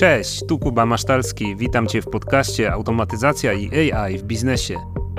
[0.00, 1.56] Cześć, tu Kuba Masztalski.
[1.56, 4.76] Witam Cię w podcaście Automatyzacja i AI w biznesie.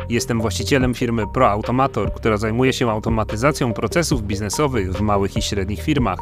[0.09, 6.19] Jestem właścicielem firmy ProAutomator, która zajmuje się automatyzacją procesów biznesowych w małych i średnich firmach.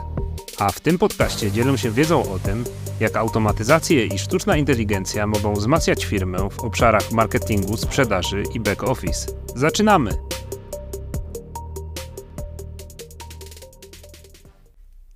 [0.58, 2.64] A w tym podcaście dzielę się wiedzą o tym,
[3.00, 9.32] jak automatyzacje i sztuczna inteligencja mogą wzmacniać firmę w obszarach marketingu, sprzedaży i back office.
[9.56, 10.29] Zaczynamy!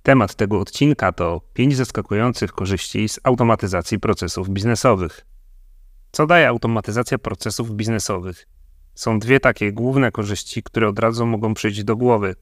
[0.04, 5.26] Temat tego odcinka to 5 zaskakujących korzyści z automatyzacji procesów biznesowych.
[6.12, 8.46] Co daje automatyzacja procesów biznesowych?
[8.94, 12.34] Są dwie takie główne korzyści, które od razu mogą przyjść do głowy.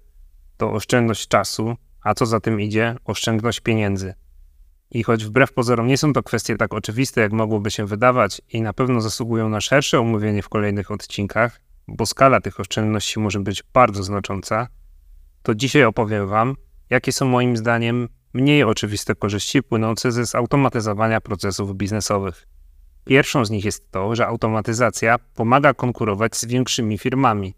[0.56, 4.15] To oszczędność czasu, a co za tym idzie, oszczędność pieniędzy.
[4.91, 8.62] I choć wbrew pozorom nie są to kwestie tak oczywiste, jak mogłoby się wydawać, i
[8.62, 13.62] na pewno zasługują na szersze omówienie w kolejnych odcinkach, bo skala tych oszczędności może być
[13.73, 14.69] bardzo znacząca,
[15.42, 16.56] to dzisiaj opowiem Wam,
[16.93, 22.47] jakie są moim zdaniem mniej oczywiste korzyści płynące ze zautomatyzowania procesów biznesowych.
[23.05, 27.55] Pierwszą z nich jest to, że automatyzacja pomaga konkurować z większymi firmami.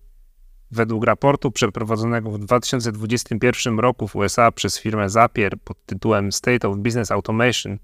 [0.71, 6.77] Według raportu przeprowadzonego w 2021 roku w USA przez firmę Zapier pod tytułem State of
[6.77, 7.79] Business Automation,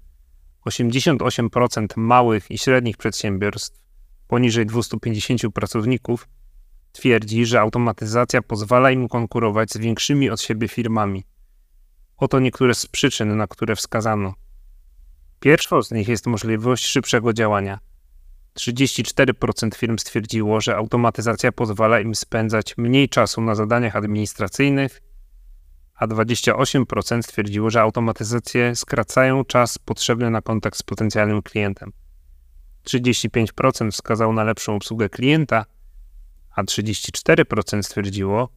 [0.65, 3.81] 88% małych i średnich przedsiębiorstw
[4.27, 6.27] poniżej 250 pracowników
[6.91, 11.23] twierdzi, że automatyzacja pozwala im konkurować z większymi od siebie firmami.
[12.21, 14.33] Oto niektóre z przyczyn, na które wskazano.
[15.39, 17.79] Pierwszą z nich jest możliwość szybszego działania.
[18.59, 25.01] 34% firm stwierdziło, że automatyzacja pozwala im spędzać mniej czasu na zadaniach administracyjnych,
[25.95, 31.91] a 28% stwierdziło, że automatyzacje skracają czas potrzebny na kontakt z potencjalnym klientem.
[32.87, 35.65] 35% wskazało na lepszą obsługę klienta,
[36.55, 38.49] a 34% stwierdziło,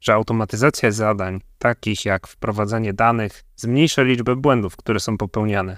[0.00, 5.76] że automatyzacja zadań, takich jak wprowadzanie danych, zmniejsza liczbę błędów, które są popełniane.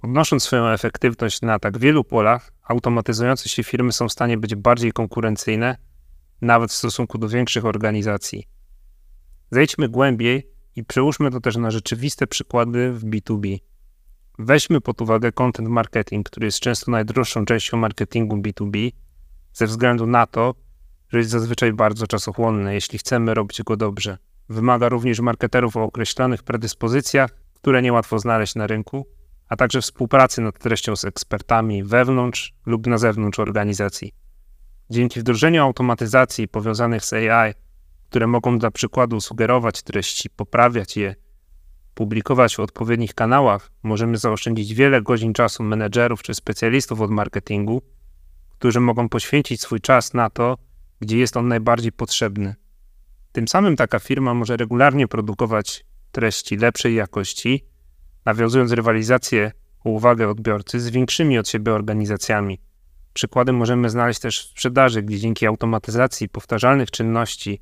[0.00, 4.92] Podnosząc swoją efektywność na tak wielu polach, automatyzujące się firmy są w stanie być bardziej
[4.92, 5.76] konkurencyjne,
[6.40, 8.48] nawet w stosunku do większych organizacji.
[9.50, 13.58] Zejdźmy głębiej i przełóżmy to też na rzeczywiste przykłady w B2B.
[14.38, 18.92] Weźmy pod uwagę content marketing, który jest często najdroższą częścią marketingu B2B,
[19.52, 20.54] ze względu na to,
[21.10, 24.18] że jest zazwyczaj bardzo czasochłonny, jeśli chcemy robić go dobrze.
[24.48, 29.06] Wymaga również marketerów o określonych predyspozycjach, które niełatwo znaleźć na rynku,
[29.48, 34.12] a także współpracy nad treścią z ekspertami wewnątrz lub na zewnątrz organizacji.
[34.90, 37.54] Dzięki wdrożeniu automatyzacji powiązanych z AI,
[38.08, 41.14] które mogą dla przykładu sugerować treści, poprawiać je,
[41.94, 47.82] publikować w odpowiednich kanałach, możemy zaoszczędzić wiele godzin czasu menedżerów czy specjalistów od marketingu,
[48.50, 50.58] którzy mogą poświęcić swój czas na to,
[51.00, 52.54] gdzie jest on najbardziej potrzebny.
[53.32, 57.64] Tym samym taka firma może regularnie produkować treści lepszej jakości,
[58.24, 59.52] nawiązując rywalizację
[59.84, 62.60] o uwagę odbiorcy z większymi od siebie organizacjami.
[63.12, 67.60] Przykłady możemy znaleźć też w sprzedaży, gdzie dzięki automatyzacji powtarzalnych czynności,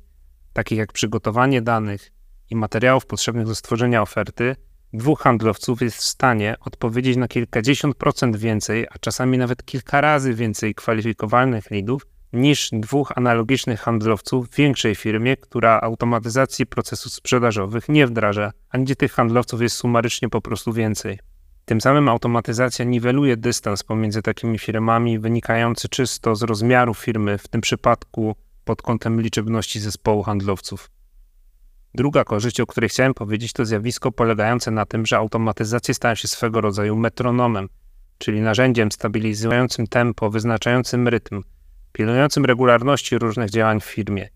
[0.53, 2.11] takich jak przygotowanie danych
[2.49, 4.55] i materiałów potrzebnych do stworzenia oferty,
[4.93, 10.33] dwóch handlowców jest w stanie odpowiedzieć na kilkadziesiąt procent więcej, a czasami nawet kilka razy
[10.33, 18.07] więcej kwalifikowanych leadów niż dwóch analogicznych handlowców w większej firmie, która automatyzacji procesów sprzedażowych nie
[18.07, 21.19] wdraża, a gdzie tych handlowców jest sumarycznie po prostu więcej.
[21.65, 27.61] Tym samym automatyzacja niweluje dystans pomiędzy takimi firmami wynikający czysto z rozmiaru firmy, w tym
[27.61, 28.35] przypadku
[28.65, 30.91] pod kątem liczebności zespołu handlowców.
[31.93, 36.27] Druga korzyść, o której chciałem powiedzieć, to zjawisko polegające na tym, że automatyzacje stają się
[36.27, 37.69] swego rodzaju metronomem,
[38.17, 41.43] czyli narzędziem stabilizującym tempo, wyznaczającym rytm,
[41.91, 44.29] pilnującym regularności różnych działań w firmie.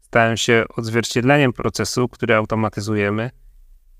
[0.00, 3.30] Stają się odzwierciedleniem procesu, który automatyzujemy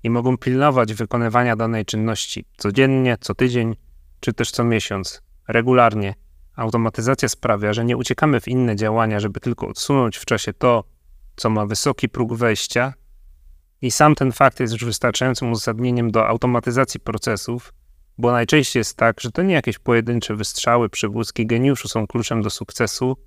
[0.03, 3.75] i mogą pilnować wykonywania danej czynności codziennie, co tydzień,
[4.19, 6.13] czy też co miesiąc, regularnie.
[6.55, 10.83] Automatyzacja sprawia, że nie uciekamy w inne działania, żeby tylko odsunąć w czasie to,
[11.35, 12.93] co ma wysoki próg wejścia,
[13.81, 17.73] i sam ten fakt jest już wystarczającym uzasadnieniem do automatyzacji procesów,
[18.19, 22.49] bo najczęściej jest tak, że to nie jakieś pojedyncze wystrzały, przywódzki geniuszu są kluczem do
[22.49, 23.17] sukcesu,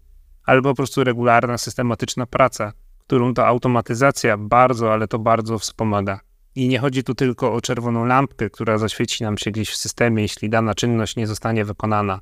[0.44, 6.20] ale po prostu regularna, systematyczna praca, którą ta automatyzacja bardzo, ale to bardzo wspomaga.
[6.54, 10.22] I nie chodzi tu tylko o czerwoną lampkę, która zaświeci nam się gdzieś w systemie,
[10.22, 12.20] jeśli dana czynność nie zostanie wykonana.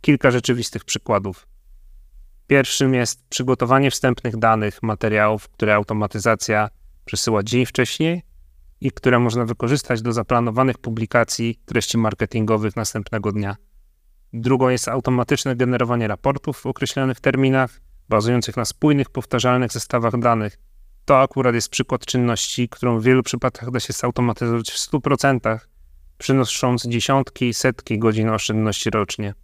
[0.00, 1.46] Kilka rzeczywistych przykładów.
[2.46, 6.68] Pierwszym jest przygotowanie wstępnych danych, materiałów, które automatyzacja
[7.04, 8.22] przesyła dzień wcześniej
[8.80, 13.56] i które można wykorzystać do zaplanowanych publikacji treści marketingowych następnego dnia.
[14.32, 20.58] Drugą jest automatyczne generowanie raportów w określonych terminach, bazujących na spójnych, powtarzalnych zestawach danych.
[21.04, 25.58] To akurat jest przykład czynności, którą w wielu przypadkach da się zautomatyzować w 100%,
[26.18, 29.34] przynosząc dziesiątki, setki godzin oszczędności rocznie.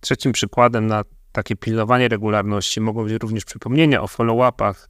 [0.00, 4.88] Trzecim przykładem na takie pilnowanie regularności mogą być również przypomnienia o follow-upach,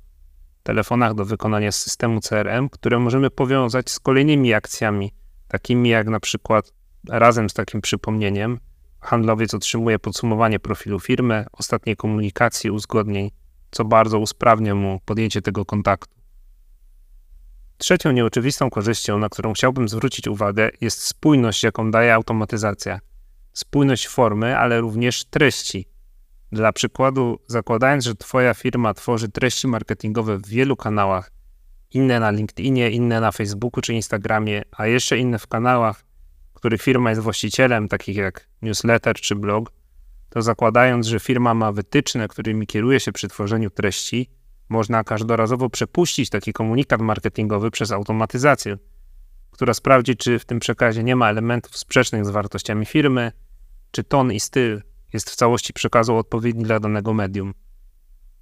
[0.67, 5.13] telefonach do wykonania systemu CRM, które możemy powiązać z kolejnymi akcjami,
[5.49, 6.73] takimi jak na przykład
[7.09, 8.59] razem z takim przypomnieniem
[9.01, 13.31] handlowiec otrzymuje podsumowanie profilu firmy, ostatniej komunikacji, uzgodnień,
[13.71, 16.17] co bardzo usprawnia mu podjęcie tego kontaktu.
[17.79, 22.99] Trzecią nieoczywistą korzyścią, na którą chciałbym zwrócić uwagę, jest spójność, jaką daje automatyzacja.
[23.53, 25.89] Spójność formy, ale również treści.
[26.53, 31.31] Dla przykładu, zakładając, że Twoja firma tworzy treści marketingowe w wielu kanałach,
[31.91, 36.05] inne na LinkedInie, inne na Facebooku czy Instagramie, a jeszcze inne w kanałach,
[36.55, 39.73] których firma jest właścicielem, takich jak newsletter czy blog,
[40.31, 44.31] to zakładając, że firma ma wytyczne, którymi kieruje się przy tworzeniu treści,
[44.69, 48.77] można każdorazowo przepuścić taki komunikat marketingowy przez automatyzację,
[49.51, 53.33] która sprawdzi, czy w tym przekazie nie ma elementów sprzecznych z wartościami firmy,
[53.91, 57.55] czy ton i styl jest w całości przekazu odpowiedni dla danego medium.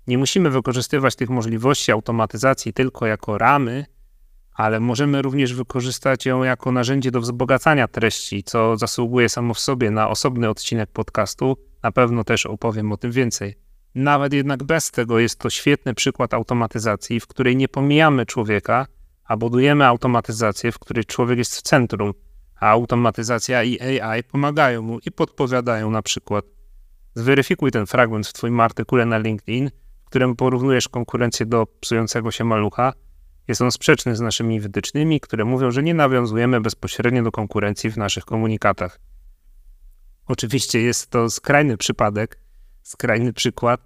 [0.07, 3.87] Nie musimy wykorzystywać tych możliwości automatyzacji tylko jako ramy,
[4.55, 9.91] ale możemy również wykorzystać ją jako narzędzie do wzbogacania treści, co zasługuje samo w sobie
[9.91, 11.57] na osobny odcinek podcastu.
[11.83, 13.55] Na pewno też opowiem o tym więcej.
[13.95, 18.87] Nawet jednak bez tego jest to świetny przykład automatyzacji, w której nie pomijamy człowieka,
[19.25, 22.15] a budujemy automatyzację, w której człowiek jest w centrum,
[22.65, 26.45] a automatyzacja i AI pomagają mu i podpowiadają na przykład.
[27.15, 29.71] Zweryfikuj ten fragment w Twoim artykule na LinkedIn,
[30.05, 32.93] w którym porównujesz konkurencję do psującego się malucha.
[33.49, 37.97] Jest on sprzeczny z naszymi wytycznymi, które mówią, że nie nawiązujemy bezpośrednio do konkurencji w
[37.97, 39.01] naszych komunikatach.
[40.27, 42.39] Oczywiście jest to skrajny przypadek,
[42.83, 43.81] skrajny przykład,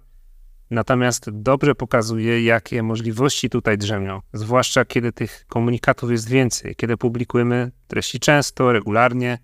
[0.69, 7.71] natomiast dobrze pokazuje, jakie możliwości tutaj drzemią, zwłaszcza kiedy tych komunikatów jest więcej, kiedy publikujemy
[7.87, 9.37] treści często, regularnie,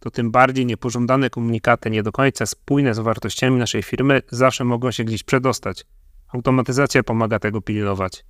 [0.00, 4.90] to tym bardziej niepożądane komunikaty, nie do końca spójne z wartościami naszej firmy, zawsze mogą
[4.90, 5.86] się gdzieś przedostać.
[6.28, 8.24] Automatyzacja pomaga tego pilnować.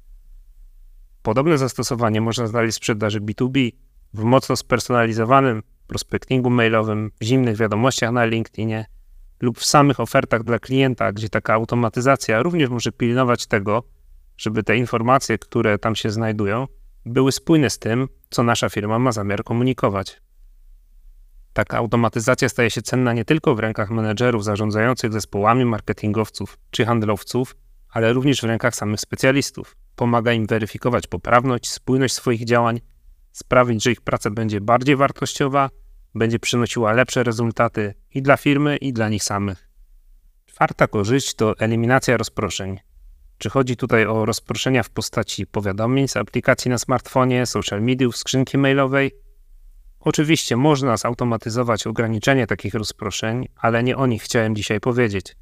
[1.22, 3.72] Podobne zastosowanie można znaleźć w sprzedaży B2B,
[4.14, 8.86] w mocno spersonalizowanym prospectingu mailowym, w zimnych wiadomościach na LinkedInie
[9.40, 13.82] lub w samych ofertach dla klienta, gdzie taka automatyzacja również może pilnować tego,
[14.36, 16.66] żeby te informacje, które tam się znajdują,
[17.06, 20.20] były spójne z tym, co nasza firma ma zamiar komunikować.
[21.52, 27.56] Taka automatyzacja staje się cenna nie tylko w rękach menedżerów zarządzających zespołami marketingowców czy handlowców,
[27.90, 29.76] ale również w rękach samych specjalistów.
[29.96, 32.80] Pomaga im weryfikować poprawność, spójność swoich działań,
[33.32, 35.70] sprawić, że ich praca będzie bardziej wartościowa,
[36.14, 39.68] będzie przynosiła lepsze rezultaty i dla firmy, i dla nich samych.
[40.46, 42.78] Czwarta korzyść to eliminacja rozproszeń.
[43.38, 48.58] Czy chodzi tutaj o rozproszenia w postaci powiadomień z aplikacji na smartfonie, social mediów, skrzynki
[48.58, 49.12] mailowej,
[50.00, 55.36] Oczywiście można zautomatyzować ograniczenie takich rozproszeń, ale nie o nich chciałem dzisiaj powiedzieć.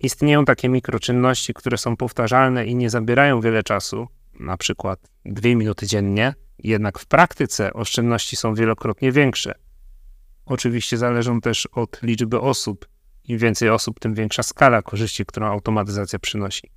[0.00, 4.08] Istnieją takie mikroczynności, które są powtarzalne i nie zabierają wiele czasu,
[4.40, 9.54] na przykład dwie minuty dziennie, jednak w praktyce oszczędności są wielokrotnie większe.
[10.48, 12.88] Oczywiście zależą też od liczby osób.
[13.24, 16.70] Im więcej osób, tym większa skala korzyści, którą automatyzacja przynosi.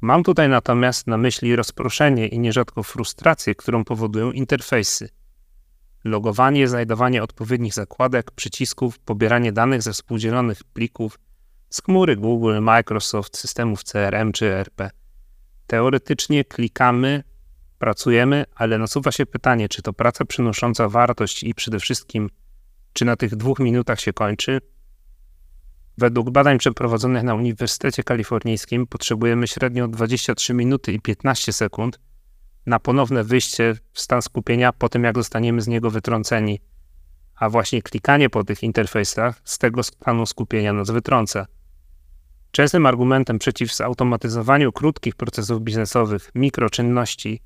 [0.00, 5.08] Mam tutaj natomiast na myśli rozproszenie i nierzadko frustrację, którą powodują interfejsy
[6.04, 11.18] logowanie, znajdowanie odpowiednich zakładek, przycisków, pobieranie danych ze współdzielonych plików
[11.70, 14.90] z chmury Google, Microsoft, systemów CRM czy ERP.
[15.66, 17.22] Teoretycznie klikamy,
[17.78, 22.30] pracujemy, ale nasuwa się pytanie, czy to praca przynosząca wartość i przede wszystkim,
[22.96, 24.60] czy na tych dwóch minutach się kończy.
[25.98, 32.00] Według badań przeprowadzonych na Uniwersytecie Kalifornijskim potrzebujemy średnio 23 minuty i 15 sekund,
[32.66, 36.60] na ponowne wyjście w stan skupienia po tym, jak zostaniemy z niego wytrąceni.
[37.34, 41.46] A właśnie klikanie po tych interfejsach z tego stanu skupienia nas wytrąca.
[42.50, 47.40] Częstym argumentem przeciw zautomatyzowaniu krótkich procesów biznesowych, mikroczynności,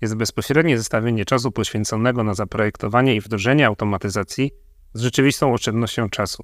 [0.00, 6.42] jest bezpośrednie zestawienie czasu poświęconego na zaprojektowanie i wdrożenie automatyzacji z rzeczywistą oszczędnością czasu.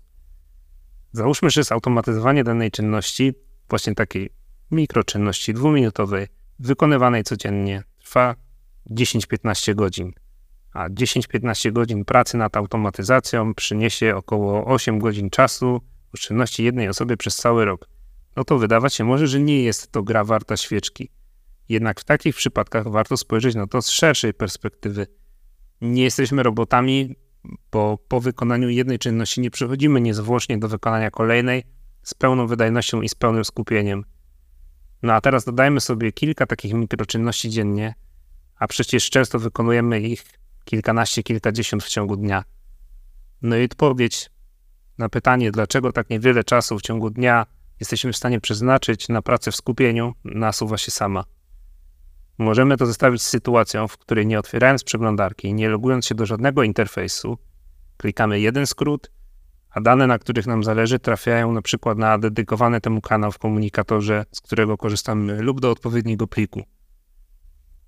[1.12, 3.32] Załóżmy, że zautomatyzowanie danej czynności,
[3.68, 4.30] właśnie takiej
[4.70, 6.26] mikroczynności dwuminutowej,
[6.58, 8.34] wykonywanej codziennie, trwa
[8.90, 10.12] 10-15 godzin.
[10.72, 15.80] A 10-15 godzin pracy nad automatyzacją przyniesie około 8 godzin czasu
[16.14, 17.88] oszczędności jednej osoby przez cały rok.
[18.36, 21.10] No to wydawać się może, że nie jest to gra warta świeczki.
[21.68, 25.06] Jednak w takich przypadkach warto spojrzeć na to z szerszej perspektywy.
[25.80, 27.16] Nie jesteśmy robotami,
[27.72, 31.64] bo po wykonaniu jednej czynności nie przechodzimy niezwłocznie do wykonania kolejnej
[32.02, 34.04] z pełną wydajnością i z pełnym skupieniem.
[35.02, 37.94] No a teraz dodajmy sobie kilka takich mikroczynności dziennie,
[38.56, 40.24] a przecież często wykonujemy ich
[40.64, 42.44] kilkanaście, kilkadziesiąt w ciągu dnia.
[43.42, 44.30] No i odpowiedź
[44.98, 47.46] na pytanie, dlaczego tak niewiele czasu w ciągu dnia
[47.80, 51.24] jesteśmy w stanie przeznaczyć na pracę w skupieniu, nasuwa się sama.
[52.38, 56.26] Możemy to zestawić z sytuacją, w której nie otwierając przeglądarki i nie logując się do
[56.26, 57.38] żadnego interfejsu,
[57.96, 59.10] klikamy jeden skrót,
[59.70, 64.24] a dane, na których nam zależy, trafiają na przykład na dedykowany temu kanał w komunikatorze,
[64.32, 66.62] z którego korzystamy, lub do odpowiedniego pliku.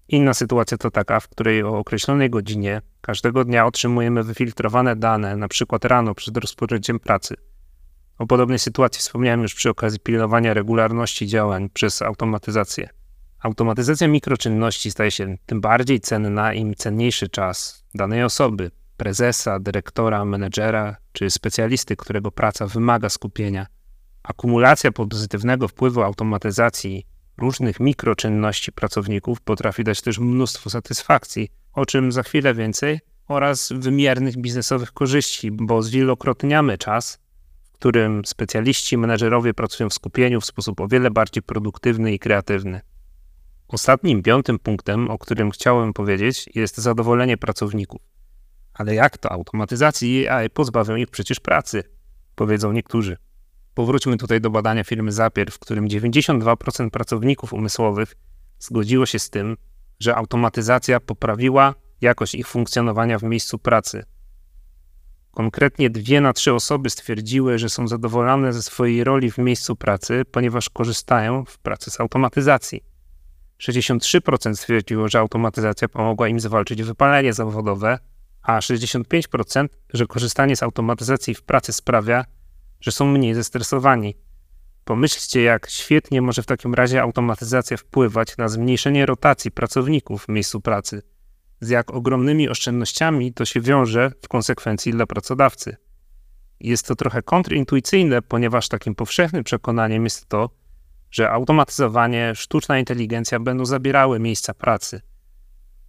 [0.08, 5.48] Inna sytuacja to taka, w której o określonej godzinie każdego dnia otrzymujemy wyfiltrowane dane, na
[5.48, 7.34] przykład rano przed rozpoczęciem pracy.
[8.18, 12.88] O podobnej sytuacji wspomniałem już przy okazji pilnowania regularności działań przez automatyzację.
[13.44, 20.96] Automatyzacja mikroczynności staje się tym bardziej cenna, im cenniejszy czas danej osoby, prezesa, dyrektora, menedżera
[21.12, 23.66] czy specjalisty, którego praca wymaga skupienia.
[24.22, 27.06] Akumulacja pozytywnego wpływu automatyzacji
[27.38, 34.36] różnych mikroczynności pracowników potrafi dać też mnóstwo satysfakcji, o czym za chwilę więcej, oraz wymiernych
[34.36, 37.18] biznesowych korzyści, bo zwielokrotniamy czas,
[37.64, 42.80] w którym specjaliści, menedżerowie pracują w skupieniu w sposób o wiele bardziej produktywny i kreatywny.
[43.68, 48.00] Ostatnim, piątym punktem, o którym chciałem powiedzieć, jest zadowolenie pracowników.
[48.74, 51.82] Ale jak to automatyzacji i AI pozbawią ich przecież pracy?
[52.34, 53.16] Powiedzą niektórzy.
[53.74, 58.14] Powróćmy tutaj do badania firmy Zapier, w którym 92% pracowników umysłowych
[58.58, 59.56] zgodziło się z tym,
[60.00, 64.04] że automatyzacja poprawiła jakość ich funkcjonowania w miejscu pracy.
[65.30, 70.22] Konkretnie dwie na trzy osoby stwierdziły, że są zadowolone ze swojej roli w miejscu pracy,
[70.30, 72.93] ponieważ korzystają w pracy z automatyzacji.
[73.68, 77.98] 63% stwierdziło, że automatyzacja pomogła im zwalczyć wypalenie zawodowe,
[78.42, 82.24] a 65%, że korzystanie z automatyzacji w pracy sprawia,
[82.80, 84.14] że są mniej zestresowani.
[84.84, 90.60] Pomyślcie, jak świetnie może w takim razie automatyzacja wpływać na zmniejszenie rotacji pracowników w miejscu
[90.60, 91.02] pracy.
[91.60, 95.76] Z jak ogromnymi oszczędnościami to się wiąże w konsekwencji dla pracodawcy.
[96.60, 100.50] Jest to trochę kontrintuicyjne, ponieważ takim powszechnym przekonaniem jest to,
[101.14, 105.00] że automatyzowanie, sztuczna inteligencja będą zabierały miejsca pracy.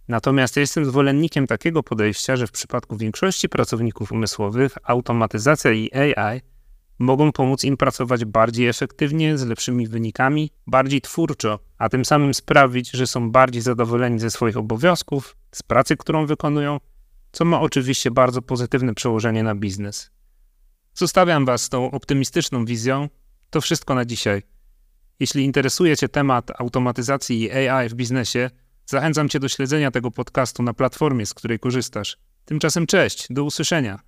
[0.08, 6.40] Natomiast ja jestem zwolennikiem takiego podejścia, że w przypadku większości pracowników umysłowych automatyzacja i AI
[6.98, 12.90] mogą pomóc im pracować bardziej efektywnie, z lepszymi wynikami, bardziej twórczo, a tym samym sprawić,
[12.90, 16.80] że są bardziej zadowoleni ze swoich obowiązków, z pracy, którą wykonują,
[17.32, 20.10] co ma oczywiście bardzo pozytywne przełożenie na biznes.
[20.94, 23.08] Zostawiam Was z tą optymistyczną wizją.
[23.50, 24.55] To wszystko na dzisiaj.
[25.20, 28.50] Jeśli interesuje Cię temat automatyzacji i AI w biznesie,
[28.86, 32.16] zachęcam Cię do śledzenia tego podcastu na platformie, z której korzystasz.
[32.44, 34.06] Tymczasem cześć, do usłyszenia.